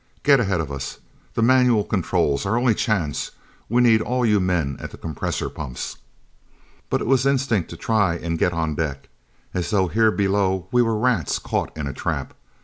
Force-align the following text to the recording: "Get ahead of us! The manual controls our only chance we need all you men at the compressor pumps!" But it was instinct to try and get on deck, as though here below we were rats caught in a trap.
"Get 0.23 0.39
ahead 0.39 0.59
of 0.59 0.71
us! 0.71 0.97
The 1.35 1.43
manual 1.43 1.83
controls 1.83 2.43
our 2.43 2.57
only 2.57 2.73
chance 2.73 3.29
we 3.69 3.83
need 3.83 4.01
all 4.01 4.25
you 4.25 4.39
men 4.39 4.77
at 4.79 4.89
the 4.89 4.97
compressor 4.97 5.47
pumps!" 5.47 5.97
But 6.89 7.01
it 7.01 7.07
was 7.07 7.27
instinct 7.27 7.69
to 7.69 7.77
try 7.77 8.15
and 8.15 8.39
get 8.39 8.51
on 8.51 8.73
deck, 8.73 9.09
as 9.53 9.69
though 9.69 9.89
here 9.89 10.09
below 10.09 10.67
we 10.71 10.81
were 10.81 10.97
rats 10.97 11.37
caught 11.37 11.69
in 11.77 11.85
a 11.85 11.93
trap. 11.93 12.33